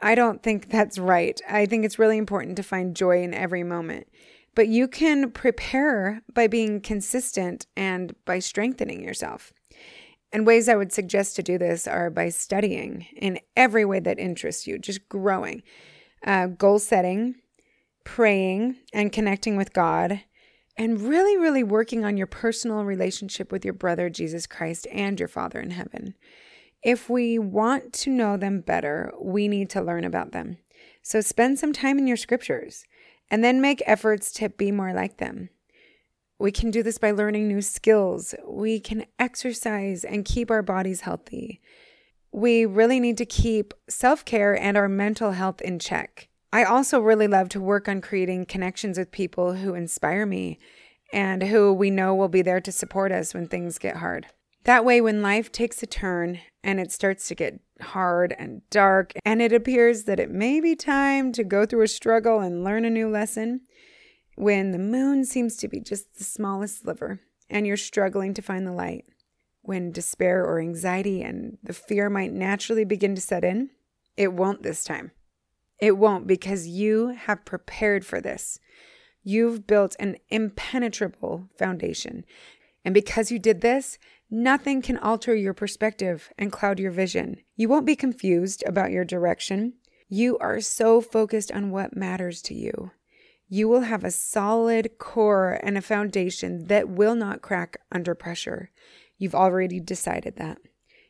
I 0.01 0.15
don't 0.15 0.43
think 0.43 0.69
that's 0.69 0.97
right. 0.97 1.39
I 1.49 1.65
think 1.65 1.83
it's 1.83 1.99
really 1.99 2.17
important 2.17 2.57
to 2.57 2.63
find 2.63 2.95
joy 2.95 3.23
in 3.23 3.33
every 3.33 3.63
moment. 3.63 4.07
But 4.53 4.67
you 4.67 4.87
can 4.87 5.31
prepare 5.31 6.21
by 6.33 6.47
being 6.47 6.79
consistent 6.79 7.65
and 7.75 8.15
by 8.25 8.39
strengthening 8.39 9.03
yourself. 9.03 9.51
And 10.35 10.45
ways 10.45 10.67
I 10.67 10.75
would 10.75 10.91
suggest 10.91 11.37
to 11.37 11.43
do 11.43 11.57
this 11.57 11.87
are 11.87 12.09
by 12.09 12.27
studying 12.27 13.07
in 13.15 13.39
every 13.55 13.85
way 13.85 14.01
that 14.01 14.19
interests 14.19 14.67
you, 14.67 14.77
just 14.77 15.07
growing, 15.07 15.63
uh, 16.25 16.47
goal 16.47 16.77
setting, 16.77 17.35
praying, 18.03 18.75
and 18.93 19.13
connecting 19.13 19.55
with 19.55 19.71
God, 19.71 20.19
and 20.75 20.99
really, 20.99 21.37
really 21.37 21.63
working 21.63 22.03
on 22.03 22.17
your 22.17 22.27
personal 22.27 22.83
relationship 22.83 23.49
with 23.49 23.63
your 23.63 23.73
brother, 23.73 24.09
Jesus 24.09 24.45
Christ, 24.45 24.87
and 24.91 25.17
your 25.17 25.29
Father 25.29 25.61
in 25.61 25.71
heaven. 25.71 26.15
If 26.83 27.09
we 27.09 27.39
want 27.39 27.93
to 27.93 28.09
know 28.09 28.35
them 28.35 28.59
better, 28.59 29.13
we 29.17 29.47
need 29.47 29.69
to 29.69 29.81
learn 29.81 30.03
about 30.03 30.33
them. 30.33 30.57
So 31.01 31.21
spend 31.21 31.59
some 31.59 31.71
time 31.71 31.97
in 31.97 32.07
your 32.07 32.17
scriptures 32.17 32.83
and 33.31 33.41
then 33.41 33.61
make 33.61 33.81
efforts 33.85 34.33
to 34.33 34.49
be 34.49 34.73
more 34.73 34.91
like 34.91 35.15
them. 35.15 35.47
We 36.37 36.51
can 36.51 36.69
do 36.71 36.83
this 36.83 36.97
by 36.97 37.11
learning 37.11 37.47
new 37.47 37.61
skills. 37.61 38.35
We 38.45 38.79
can 38.79 39.05
exercise 39.19 40.03
and 40.03 40.25
keep 40.25 40.51
our 40.51 40.61
bodies 40.61 41.01
healthy. 41.01 41.61
We 42.31 42.65
really 42.65 42.99
need 42.99 43.17
to 43.19 43.25
keep 43.25 43.73
self 43.87 44.25
care 44.25 44.57
and 44.57 44.75
our 44.75 44.89
mental 44.89 45.31
health 45.31 45.61
in 45.61 45.79
check. 45.79 46.27
I 46.51 46.63
also 46.63 46.99
really 46.99 47.27
love 47.27 47.49
to 47.49 47.61
work 47.61 47.87
on 47.87 48.01
creating 48.01 48.45
connections 48.45 48.97
with 48.97 49.11
people 49.11 49.53
who 49.53 49.73
inspire 49.73 50.25
me 50.25 50.59
and 51.13 51.43
who 51.43 51.73
we 51.73 51.89
know 51.89 52.13
will 52.13 52.27
be 52.27 52.41
there 52.41 52.61
to 52.61 52.71
support 52.71 53.11
us 53.11 53.33
when 53.33 53.47
things 53.47 53.77
get 53.77 53.97
hard. 53.97 54.27
That 54.65 54.83
way, 54.83 54.99
when 54.99 55.21
life 55.21 55.51
takes 55.51 55.83
a 55.83 55.85
turn 55.85 56.39
and 56.63 56.79
it 56.79 56.91
starts 56.91 57.27
to 57.27 57.35
get 57.35 57.59
hard 57.81 58.35
and 58.37 58.61
dark, 58.69 59.13
and 59.23 59.41
it 59.41 59.53
appears 59.53 60.03
that 60.05 60.19
it 60.19 60.31
may 60.31 60.59
be 60.59 60.75
time 60.75 61.31
to 61.33 61.43
go 61.43 61.65
through 61.65 61.83
a 61.83 61.87
struggle 61.87 62.39
and 62.39 62.63
learn 62.63 62.83
a 62.83 62.89
new 62.89 63.09
lesson, 63.09 63.61
when 64.35 64.71
the 64.71 64.79
moon 64.79 65.25
seems 65.25 65.55
to 65.57 65.67
be 65.67 65.79
just 65.79 66.17
the 66.17 66.23
smallest 66.23 66.81
sliver 66.81 67.21
and 67.49 67.65
you're 67.65 67.77
struggling 67.77 68.33
to 68.33 68.41
find 68.41 68.67
the 68.67 68.71
light, 68.71 69.05
when 69.61 69.91
despair 69.91 70.45
or 70.45 70.59
anxiety 70.59 71.21
and 71.21 71.57
the 71.63 71.73
fear 71.73 72.09
might 72.09 72.33
naturally 72.33 72.85
begin 72.85 73.15
to 73.15 73.21
set 73.21 73.43
in, 73.43 73.69
it 74.15 74.33
won't 74.33 74.61
this 74.61 74.83
time. 74.83 75.11
It 75.79 75.97
won't 75.97 76.27
because 76.27 76.67
you 76.67 77.09
have 77.09 77.45
prepared 77.45 78.05
for 78.05 78.21
this. 78.21 78.59
You've 79.23 79.65
built 79.65 79.95
an 79.99 80.17
impenetrable 80.29 81.49
foundation. 81.57 82.25
And 82.83 82.93
because 82.93 83.31
you 83.31 83.39
did 83.39 83.61
this, 83.61 83.97
nothing 84.29 84.81
can 84.81 84.97
alter 84.97 85.35
your 85.35 85.53
perspective 85.53 86.31
and 86.37 86.51
cloud 86.51 86.79
your 86.79 86.91
vision. 86.91 87.37
You 87.55 87.67
won't 87.67 87.87
be 87.87 87.95
confused 87.95 88.63
about 88.67 88.91
your 88.91 89.03
direction. 89.03 89.73
You 90.07 90.37
are 90.37 90.61
so 90.61 91.01
focused 91.01 91.51
on 91.51 91.71
what 91.71 91.97
matters 91.97 92.41
to 92.43 92.53
you 92.53 92.91
you 93.47 93.67
will 93.67 93.81
have 93.81 94.03
a 94.03 94.11
solid 94.11 94.97
core 94.97 95.59
and 95.63 95.77
a 95.77 95.81
foundation 95.81 96.65
that 96.65 96.89
will 96.89 97.15
not 97.15 97.41
crack 97.41 97.77
under 97.91 98.15
pressure. 98.15 98.71
You've 99.17 99.35
already 99.35 99.79
decided 99.79 100.37
that. 100.37 100.57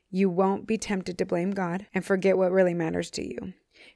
You 0.10 0.30
won't 0.30 0.68
be 0.68 0.78
tempted 0.78 1.18
to 1.18 1.26
blame 1.26 1.52
God 1.52 1.88
and 1.94 2.06
forget 2.06 2.38
what 2.38 2.52
really 2.52 2.74
matters 2.74 3.10
to 3.12 3.28
you. 3.28 3.54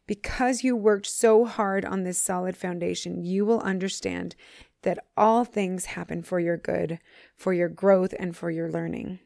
Because 0.07 0.63
you 0.63 0.75
worked 0.75 1.05
so 1.05 1.45
hard 1.45 1.85
on 1.85 2.03
this 2.03 2.17
solid 2.17 2.57
foundation, 2.57 3.23
you 3.23 3.45
will 3.45 3.61
understand 3.61 4.35
that 4.81 4.99
all 5.17 5.45
things 5.45 5.85
happen 5.85 6.23
for 6.23 6.39
your 6.39 6.57
good, 6.57 6.99
for 7.35 7.53
your 7.53 7.69
growth, 7.69 8.13
and 8.17 8.35
for 8.35 8.49
your 8.49 8.71
learning. 8.71 9.19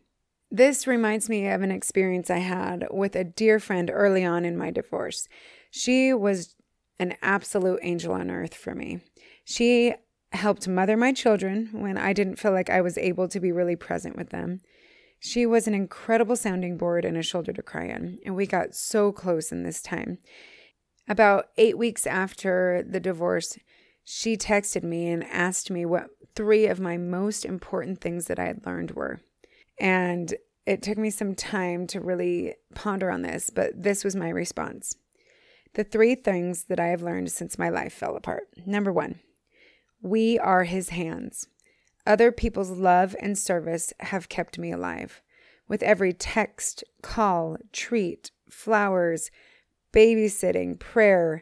This 0.51 0.85
reminds 0.85 1.29
me 1.29 1.47
of 1.47 1.61
an 1.61 1.71
experience 1.71 2.29
I 2.29 2.39
had 2.39 2.87
with 2.91 3.15
a 3.15 3.23
dear 3.23 3.59
friend 3.59 3.89
early 3.91 4.23
on 4.23 4.45
in 4.45 4.57
my 4.57 4.69
divorce. 4.69 5.27
She 5.71 6.13
was 6.13 6.55
an 6.99 7.15
absolute 7.21 7.79
angel 7.81 8.13
on 8.13 8.29
earth 8.29 8.53
for 8.53 8.75
me. 8.75 8.99
She 9.45 9.93
helped 10.31 10.67
mother 10.67 10.97
my 10.97 11.13
children 11.13 11.69
when 11.73 11.97
I 11.97 12.13
didn't 12.13 12.37
feel 12.39 12.51
like 12.51 12.69
I 12.69 12.81
was 12.81 12.97
able 12.97 13.27
to 13.27 13.39
be 13.39 13.51
really 13.51 13.75
present 13.75 14.15
with 14.15 14.29
them. 14.29 14.61
She 15.19 15.45
was 15.45 15.67
an 15.67 15.73
incredible 15.73 16.35
sounding 16.35 16.77
board 16.77 17.05
and 17.05 17.15
a 17.15 17.23
shoulder 17.23 17.53
to 17.53 17.61
cry 17.61 17.89
on, 17.91 18.19
and 18.25 18.35
we 18.35 18.45
got 18.45 18.75
so 18.75 19.11
close 19.11 19.51
in 19.51 19.63
this 19.63 19.81
time. 19.81 20.17
About 21.07 21.49
eight 21.57 21.77
weeks 21.77 22.05
after 22.05 22.83
the 22.85 22.99
divorce, 22.99 23.57
she 24.03 24.35
texted 24.35 24.83
me 24.83 25.07
and 25.07 25.23
asked 25.23 25.71
me 25.71 25.85
what 25.85 26.09
three 26.35 26.65
of 26.65 26.79
my 26.79 26.97
most 26.97 27.45
important 27.45 28.01
things 28.01 28.25
that 28.25 28.39
I 28.39 28.45
had 28.45 28.65
learned 28.65 28.91
were. 28.91 29.21
And 29.79 30.33
it 30.65 30.81
took 30.81 30.97
me 30.97 31.09
some 31.09 31.35
time 31.35 31.87
to 31.87 31.99
really 31.99 32.55
ponder 32.73 33.09
on 33.11 33.21
this, 33.21 33.49
but 33.49 33.71
this 33.81 34.03
was 34.03 34.15
my 34.15 34.29
response. 34.29 34.95
The 35.73 35.83
three 35.83 36.15
things 36.15 36.65
that 36.65 36.79
I 36.79 36.87
have 36.87 37.01
learned 37.01 37.31
since 37.31 37.57
my 37.57 37.69
life 37.69 37.93
fell 37.93 38.15
apart. 38.15 38.47
Number 38.65 38.91
one, 38.91 39.19
we 40.01 40.37
are 40.37 40.65
his 40.65 40.89
hands. 40.89 41.47
Other 42.05 42.31
people's 42.31 42.69
love 42.69 43.15
and 43.19 43.37
service 43.37 43.93
have 44.01 44.29
kept 44.29 44.59
me 44.59 44.71
alive. 44.71 45.21
With 45.67 45.81
every 45.81 46.13
text, 46.13 46.83
call, 47.01 47.57
treat, 47.71 48.29
flowers, 48.49 49.31
babysitting, 49.93 50.77
prayer, 50.77 51.41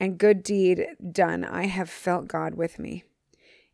and 0.00 0.18
good 0.18 0.42
deed 0.42 0.86
done, 1.12 1.44
I 1.44 1.66
have 1.66 1.90
felt 1.90 2.26
God 2.26 2.54
with 2.54 2.78
me. 2.78 3.04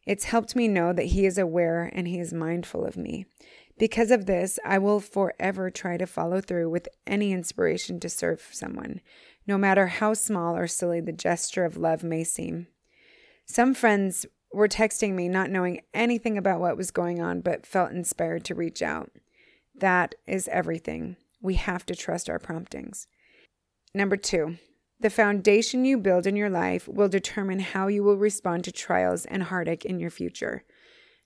It's 0.05 0.25
helped 0.25 0.55
me 0.55 0.69
know 0.69 0.93
that 0.93 1.07
He 1.07 1.25
is 1.25 1.39
aware 1.39 1.91
and 1.95 2.07
He 2.07 2.19
is 2.19 2.35
mindful 2.35 2.85
of 2.85 2.97
me. 2.97 3.27
Because 3.79 4.11
of 4.11 4.27
this, 4.27 4.59
I 4.65 4.79
will 4.79 5.01
forever 5.01 5.71
try 5.71 5.97
to 5.97 6.07
follow 6.07 6.41
through 6.41 6.71
with 6.71 6.89
any 7.07 7.33
inspiration 7.33 8.01
to 8.01 8.09
serve 8.09 8.49
someone, 8.51 9.01
no 9.47 9.57
matter 9.57 9.87
how 9.87 10.15
small 10.15 10.57
or 10.57 10.67
silly 10.67 11.01
the 11.01 11.13
gesture 11.13 11.65
of 11.65 11.77
love 11.77 12.03
may 12.03 12.25
seem. 12.25 12.67
Some 13.45 13.75
friends 13.75 14.27
were 14.53 14.69
texting 14.69 15.15
me 15.15 15.29
not 15.29 15.51
knowing 15.51 15.83
anything 15.95 16.37
about 16.37 16.61
what 16.61 16.77
was 16.77 16.91
going 16.91 17.21
on, 17.21 17.41
but 17.41 17.67
felt 17.67 17.93
inspired 17.93 18.45
to 18.45 18.55
reach 18.55 18.83
out. 18.83 19.11
That 19.75 20.15
is 20.27 20.49
everything. 20.49 21.17
We 21.41 21.55
have 21.55 21.85
to 21.87 21.95
trust 21.95 22.31
our 22.31 22.39
promptings. 22.39 23.07
Number 23.95 24.17
two, 24.17 24.57
the 24.99 25.11
foundation 25.11 25.85
you 25.85 25.99
build 25.99 26.27
in 26.27 26.37
your 26.37 26.49
life 26.49 26.89
will 26.89 27.09
determine 27.09 27.61
how 27.61 27.89
you 27.89 28.03
will 28.03 28.17
respond 28.17 28.65
to 28.65 28.73
trials 28.73 29.27
and 29.27 29.45
heartache 29.45 29.85
in 29.85 30.01
your 30.01 30.11
future. 30.11 30.65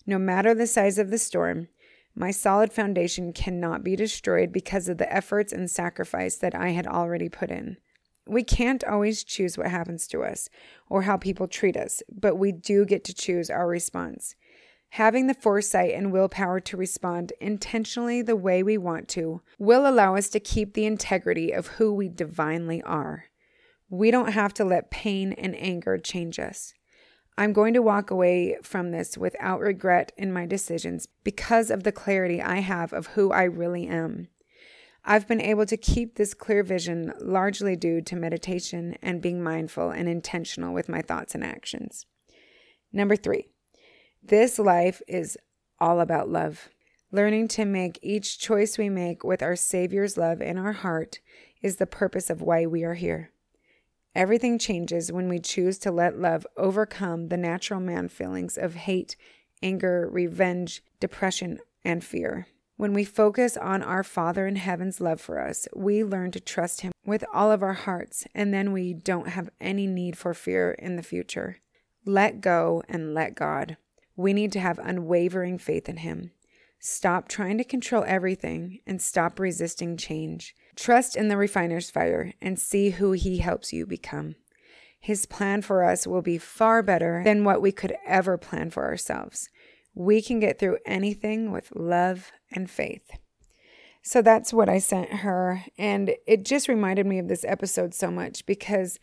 No 0.06 0.18
matter 0.18 0.54
the 0.54 0.66
size 0.66 0.98
of 0.98 1.10
the 1.10 1.18
storm, 1.18 1.68
my 2.14 2.32
solid 2.32 2.72
foundation 2.72 3.32
cannot 3.32 3.84
be 3.84 3.94
destroyed 3.94 4.50
because 4.50 4.88
of 4.88 4.98
the 4.98 5.12
efforts 5.12 5.52
and 5.52 5.70
sacrifice 5.70 6.36
that 6.36 6.54
I 6.54 6.70
had 6.70 6.86
already 6.86 7.28
put 7.28 7.50
in. 7.50 7.76
We 8.30 8.44
can't 8.44 8.84
always 8.84 9.24
choose 9.24 9.58
what 9.58 9.66
happens 9.66 10.06
to 10.06 10.22
us 10.22 10.48
or 10.88 11.02
how 11.02 11.16
people 11.16 11.48
treat 11.48 11.76
us, 11.76 12.00
but 12.08 12.36
we 12.36 12.52
do 12.52 12.84
get 12.84 13.02
to 13.04 13.14
choose 13.14 13.50
our 13.50 13.66
response. 13.66 14.36
Having 14.90 15.26
the 15.26 15.34
foresight 15.34 15.94
and 15.94 16.12
willpower 16.12 16.60
to 16.60 16.76
respond 16.76 17.32
intentionally 17.40 18.22
the 18.22 18.36
way 18.36 18.62
we 18.62 18.78
want 18.78 19.08
to 19.08 19.40
will 19.58 19.84
allow 19.84 20.14
us 20.14 20.28
to 20.28 20.38
keep 20.38 20.74
the 20.74 20.86
integrity 20.86 21.50
of 21.50 21.66
who 21.66 21.92
we 21.92 22.08
divinely 22.08 22.80
are. 22.82 23.24
We 23.88 24.12
don't 24.12 24.32
have 24.32 24.54
to 24.54 24.64
let 24.64 24.92
pain 24.92 25.32
and 25.32 25.56
anger 25.56 25.98
change 25.98 26.38
us. 26.38 26.72
I'm 27.36 27.52
going 27.52 27.74
to 27.74 27.82
walk 27.82 28.12
away 28.12 28.58
from 28.62 28.92
this 28.92 29.18
without 29.18 29.58
regret 29.58 30.12
in 30.16 30.32
my 30.32 30.46
decisions 30.46 31.08
because 31.24 31.68
of 31.68 31.82
the 31.82 31.90
clarity 31.90 32.40
I 32.40 32.60
have 32.60 32.92
of 32.92 33.08
who 33.08 33.32
I 33.32 33.42
really 33.42 33.88
am. 33.88 34.28
I've 35.04 35.26
been 35.26 35.40
able 35.40 35.66
to 35.66 35.76
keep 35.76 36.14
this 36.14 36.34
clear 36.34 36.62
vision 36.62 37.12
largely 37.20 37.74
due 37.74 38.00
to 38.02 38.16
meditation 38.16 38.96
and 39.02 39.22
being 39.22 39.42
mindful 39.42 39.90
and 39.90 40.08
intentional 40.08 40.74
with 40.74 40.88
my 40.88 41.00
thoughts 41.00 41.34
and 41.34 41.42
actions. 41.42 42.06
Number 42.92 43.16
three, 43.16 43.48
this 44.22 44.58
life 44.58 45.00
is 45.08 45.38
all 45.78 46.00
about 46.00 46.28
love. 46.28 46.68
Learning 47.12 47.48
to 47.48 47.64
make 47.64 47.98
each 48.02 48.38
choice 48.38 48.78
we 48.78 48.88
make 48.88 49.24
with 49.24 49.42
our 49.42 49.56
Savior's 49.56 50.16
love 50.16 50.40
in 50.40 50.58
our 50.58 50.72
heart 50.72 51.18
is 51.62 51.76
the 51.76 51.86
purpose 51.86 52.30
of 52.30 52.42
why 52.42 52.66
we 52.66 52.84
are 52.84 52.94
here. 52.94 53.30
Everything 54.14 54.58
changes 54.58 55.10
when 55.12 55.28
we 55.28 55.38
choose 55.38 55.78
to 55.78 55.90
let 55.90 56.18
love 56.18 56.46
overcome 56.56 57.28
the 57.28 57.36
natural 57.36 57.80
man 57.80 58.08
feelings 58.08 58.58
of 58.58 58.74
hate, 58.74 59.16
anger, 59.62 60.08
revenge, 60.12 60.82
depression, 60.98 61.58
and 61.84 62.04
fear. 62.04 62.46
When 62.80 62.94
we 62.94 63.04
focus 63.04 63.58
on 63.58 63.82
our 63.82 64.02
Father 64.02 64.46
in 64.46 64.56
heaven's 64.56 65.02
love 65.02 65.20
for 65.20 65.38
us, 65.38 65.68
we 65.76 66.02
learn 66.02 66.30
to 66.30 66.40
trust 66.40 66.80
Him 66.80 66.92
with 67.04 67.22
all 67.30 67.52
of 67.52 67.62
our 67.62 67.74
hearts, 67.74 68.26
and 68.34 68.54
then 68.54 68.72
we 68.72 68.94
don't 68.94 69.28
have 69.28 69.50
any 69.60 69.86
need 69.86 70.16
for 70.16 70.32
fear 70.32 70.70
in 70.78 70.96
the 70.96 71.02
future. 71.02 71.58
Let 72.06 72.40
go 72.40 72.82
and 72.88 73.12
let 73.12 73.34
God. 73.34 73.76
We 74.16 74.32
need 74.32 74.50
to 74.52 74.60
have 74.60 74.78
unwavering 74.78 75.58
faith 75.58 75.90
in 75.90 75.98
Him. 75.98 76.30
Stop 76.78 77.28
trying 77.28 77.58
to 77.58 77.64
control 77.64 78.02
everything 78.06 78.78
and 78.86 79.02
stop 79.02 79.38
resisting 79.38 79.98
change. 79.98 80.54
Trust 80.74 81.16
in 81.16 81.28
the 81.28 81.36
refiner's 81.36 81.90
fire 81.90 82.32
and 82.40 82.58
see 82.58 82.92
who 82.92 83.12
He 83.12 83.40
helps 83.40 83.74
you 83.74 83.84
become. 83.84 84.36
His 84.98 85.26
plan 85.26 85.60
for 85.60 85.84
us 85.84 86.06
will 86.06 86.22
be 86.22 86.38
far 86.38 86.82
better 86.82 87.20
than 87.26 87.44
what 87.44 87.60
we 87.60 87.72
could 87.72 87.94
ever 88.06 88.38
plan 88.38 88.70
for 88.70 88.84
ourselves. 88.86 89.50
We 89.94 90.22
can 90.22 90.40
get 90.40 90.58
through 90.58 90.78
anything 90.86 91.52
with 91.52 91.72
love 91.74 92.32
and 92.52 92.70
faith. 92.70 93.10
So 94.02 94.22
that's 94.22 94.52
what 94.52 94.68
I 94.68 94.78
sent 94.78 95.12
her. 95.12 95.64
And 95.76 96.14
it 96.26 96.44
just 96.44 96.68
reminded 96.68 97.06
me 97.06 97.18
of 97.18 97.28
this 97.28 97.44
episode 97.44 97.94
so 97.94 98.10
much 98.10 98.46
because 98.46 98.98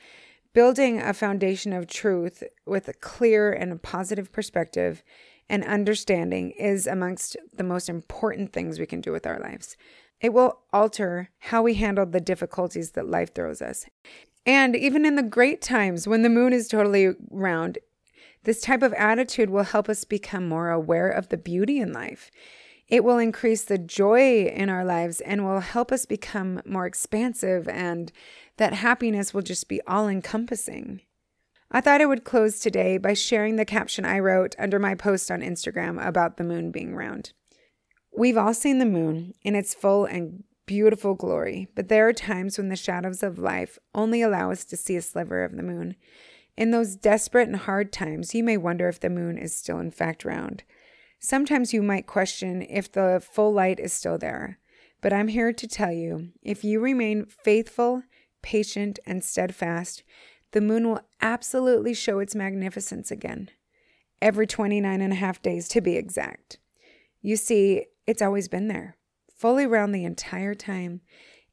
building 0.53 0.99
a 0.99 1.13
foundation 1.13 1.71
of 1.71 1.87
truth 1.87 2.43
with 2.65 2.87
a 2.87 2.93
clear 2.93 3.51
and 3.51 3.71
a 3.71 3.77
positive 3.77 4.31
perspective 4.31 5.03
and 5.49 5.63
understanding 5.63 6.51
is 6.51 6.87
amongst 6.87 7.37
the 7.53 7.63
most 7.63 7.89
important 7.89 8.53
things 8.53 8.79
we 8.79 8.85
can 8.85 9.01
do 9.01 9.11
with 9.11 9.27
our 9.27 9.39
lives. 9.39 9.77
It 10.19 10.33
will 10.33 10.61
alter 10.73 11.29
how 11.37 11.61
we 11.61 11.75
handle 11.75 12.05
the 12.05 12.19
difficulties 12.19 12.91
that 12.91 13.07
life 13.07 13.35
throws 13.35 13.61
us. 13.61 13.85
And 14.45 14.75
even 14.75 15.05
in 15.05 15.15
the 15.15 15.23
great 15.23 15.61
times 15.61 16.07
when 16.07 16.23
the 16.23 16.29
moon 16.29 16.53
is 16.53 16.67
totally 16.67 17.13
round, 17.29 17.77
this 18.43 18.61
type 18.61 18.81
of 18.81 18.93
attitude 18.93 19.49
will 19.49 19.63
help 19.63 19.89
us 19.89 20.03
become 20.03 20.47
more 20.47 20.69
aware 20.69 21.09
of 21.09 21.29
the 21.29 21.37
beauty 21.37 21.79
in 21.79 21.91
life. 21.91 22.31
It 22.87 23.03
will 23.03 23.17
increase 23.17 23.63
the 23.63 23.77
joy 23.77 24.45
in 24.45 24.69
our 24.69 24.85
lives 24.85 25.19
and 25.21 25.43
will 25.43 25.59
help 25.59 25.91
us 25.91 26.05
become 26.05 26.61
more 26.65 26.85
expansive, 26.85 27.67
and 27.67 28.11
that 28.57 28.73
happiness 28.73 29.33
will 29.33 29.41
just 29.41 29.67
be 29.67 29.81
all 29.87 30.07
encompassing. 30.07 31.01
I 31.69 31.81
thought 31.81 32.01
I 32.01 32.05
would 32.05 32.23
close 32.23 32.59
today 32.61 32.97
by 32.97 33.13
sharing 33.13 33.57
the 33.57 33.65
caption 33.65 34.05
I 34.05 34.19
wrote 34.19 34.55
under 34.57 34.79
my 34.79 34.95
post 34.95 35.29
on 35.29 35.41
Instagram 35.41 36.05
about 36.05 36.37
the 36.37 36.45
moon 36.45 36.71
being 36.71 36.95
round. 36.95 37.33
We've 38.17 38.37
all 38.37 38.53
seen 38.53 38.79
the 38.79 38.85
moon 38.85 39.33
in 39.43 39.53
its 39.53 39.73
full 39.73 40.05
and 40.05 40.45
beautiful 40.65 41.13
glory, 41.13 41.67
but 41.75 41.89
there 41.89 42.07
are 42.07 42.13
times 42.13 42.57
when 42.57 42.69
the 42.69 42.77
shadows 42.77 43.21
of 43.21 43.37
life 43.37 43.77
only 43.93 44.21
allow 44.21 44.49
us 44.49 44.63
to 44.65 44.77
see 44.77 44.95
a 44.95 45.01
sliver 45.01 45.43
of 45.43 45.57
the 45.57 45.63
moon. 45.63 45.95
In 46.57 46.71
those 46.71 46.95
desperate 46.95 47.47
and 47.47 47.55
hard 47.55 47.93
times, 47.93 48.33
you 48.33 48.43
may 48.43 48.57
wonder 48.57 48.89
if 48.89 48.99
the 48.99 49.11
moon 49.11 49.37
is 49.37 49.55
still 49.55 49.77
in 49.77 49.91
fact 49.91 50.25
round. 50.25 50.63
Sometimes 51.19 51.71
you 51.71 51.83
might 51.83 52.07
question 52.07 52.63
if 52.63 52.91
the 52.91 53.23
full 53.23 53.53
light 53.53 53.79
is 53.79 53.93
still 53.93 54.17
there. 54.17 54.57
But 54.99 55.13
I'm 55.13 55.27
here 55.27 55.53
to 55.53 55.67
tell 55.67 55.91
you 55.91 56.29
if 56.41 56.63
you 56.63 56.79
remain 56.79 57.25
faithful, 57.25 58.01
patient, 58.41 58.97
and 59.05 59.23
steadfast, 59.23 60.03
the 60.51 60.61
moon 60.61 60.87
will 60.87 61.01
absolutely 61.21 61.93
show 61.93 62.17
its 62.19 62.33
magnificence 62.33 63.11
again. 63.11 63.51
Every 64.19 64.47
29 64.47 64.99
and 64.99 65.13
a 65.13 65.17
half 65.17 65.41
days 65.41 65.67
to 65.69 65.81
be 65.81 65.95
exact. 65.95 66.57
You 67.21 67.35
see, 67.35 67.85
it's 68.07 68.21
always 68.21 68.47
been 68.47 68.67
there, 68.67 68.97
fully 69.31 69.67
round 69.67 69.93
the 69.93 70.05
entire 70.05 70.55
time. 70.55 71.01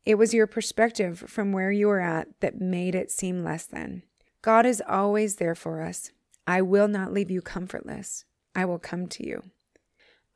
It 0.06 0.14
was 0.14 0.32
your 0.32 0.46
perspective 0.46 1.24
from 1.26 1.52
where 1.52 1.70
you 1.70 1.88
were 1.88 2.00
at 2.00 2.28
that 2.40 2.60
made 2.60 2.94
it 2.94 3.10
seem 3.10 3.44
less 3.44 3.66
than. 3.66 4.02
God 4.44 4.66
is 4.66 4.82
always 4.86 5.36
there 5.36 5.54
for 5.54 5.80
us. 5.80 6.10
I 6.46 6.60
will 6.60 6.86
not 6.86 7.14
leave 7.14 7.30
you 7.30 7.40
comfortless. 7.40 8.26
I 8.54 8.66
will 8.66 8.78
come 8.78 9.06
to 9.06 9.26
you. 9.26 9.42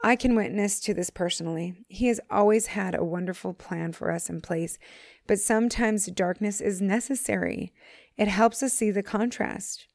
I 0.02 0.16
can 0.16 0.34
witness 0.34 0.80
to 0.80 0.94
this 0.94 1.10
personally. 1.10 1.84
He 1.90 2.06
has 2.06 2.18
always 2.30 2.68
had 2.68 2.94
a 2.94 3.04
wonderful 3.04 3.52
plan 3.52 3.92
for 3.92 4.10
us 4.10 4.30
in 4.30 4.40
place, 4.40 4.78
but 5.26 5.40
sometimes 5.40 6.06
darkness 6.06 6.62
is 6.62 6.80
necessary. 6.80 7.74
It 8.16 8.28
helps 8.28 8.62
us 8.62 8.72
see 8.72 8.90
the 8.90 9.02
contrast. 9.02 9.86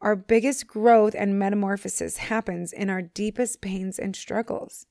Our 0.00 0.14
biggest 0.14 0.68
growth 0.68 1.16
and 1.18 1.36
metamorphosis 1.36 2.18
happens 2.18 2.72
in 2.72 2.88
our 2.88 3.02
deepest 3.02 3.60
pains 3.60 3.98
and 3.98 4.14
struggles. 4.14 4.86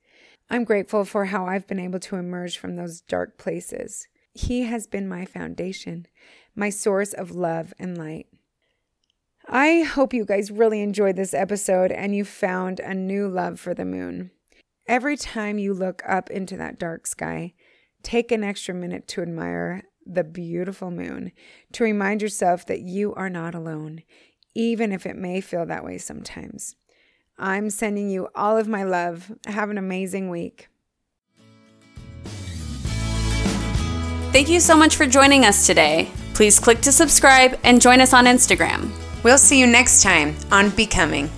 I'm 0.50 0.66
grateful 0.66 1.06
for 1.06 1.24
how 1.24 1.46
I've 1.46 1.66
been 1.66 1.80
able 1.80 2.02
to 2.02 2.18
emerge 2.18 2.58
from 2.58 2.76
those 2.76 3.00
dark 3.00 3.38
places. 3.38 4.10
He 4.34 4.64
has 4.64 4.86
been 4.86 5.08
my 5.08 5.24
foundation, 5.24 6.08
my 6.58 6.70
source 6.70 7.14
of 7.14 7.32
love 7.32 7.74
and 7.80 7.98
light. 7.98 8.28
I 9.52 9.82
hope 9.82 10.14
you 10.14 10.26
guys 10.26 10.52
really 10.52 10.80
enjoyed 10.80 11.16
this 11.16 11.34
episode 11.34 11.92
and 11.92 12.16
you 12.16 12.24
found 12.24 12.80
a 12.80 12.94
new 12.94 13.28
love 13.28 13.60
for 13.60 13.74
the 13.74 13.84
moon. 13.84 14.30
Every 14.88 15.18
time 15.18 15.58
you 15.58 15.74
look 15.74 16.04
up 16.08 16.30
into 16.30 16.56
that 16.58 16.78
dark 16.78 17.08
sky, 17.08 17.56
take 18.04 18.32
an 18.32 18.44
extra 18.44 18.76
minute 18.76 19.08
to 19.08 19.24
admire 19.24 19.86
the 20.06 20.24
beautiful 20.24 20.92
moon, 20.92 21.32
to 21.72 21.84
remind 21.84 22.22
yourself 22.22 22.64
that 22.68 22.82
you 22.82 23.16
are 23.16 23.30
not 23.30 23.56
alone, 23.56 24.04
even 24.54 24.92
if 24.92 25.08
it 25.08 25.16
may 25.16 25.42
feel 25.42 25.66
that 25.66 25.84
way 25.84 25.98
sometimes. 25.98 26.76
I'm 27.40 27.72
sending 27.72 28.08
you 28.08 28.28
all 28.36 28.56
of 28.56 28.68
my 28.68 28.84
love. 28.84 29.32
Have 29.48 29.72
an 29.72 29.80
amazing 29.80 30.30
week. 30.30 30.68
Thank 34.32 34.50
you 34.50 34.60
so 34.60 34.78
much 34.78 34.96
for 34.96 35.08
joining 35.08 35.44
us 35.44 35.66
today. 35.66 36.12
Please 36.36 36.60
click 36.60 36.82
to 36.82 36.92
subscribe 36.92 37.60
and 37.64 37.82
join 37.82 38.00
us 38.00 38.14
on 38.14 38.26
Instagram. 38.26 38.92
We'll 39.24 39.38
see 39.38 39.60
you 39.60 39.68
next 39.68 40.02
time 40.02 40.36
on 40.52 40.70
Becoming. 40.70 41.30